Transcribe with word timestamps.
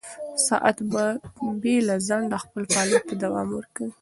ساعت 0.47 0.77
به 0.91 1.03
بې 1.61 1.75
له 1.87 1.95
ځنډه 2.07 2.37
خپل 2.43 2.63
فعالیت 2.71 3.03
ته 3.09 3.15
دوام 3.23 3.47
ورکوي. 3.53 3.91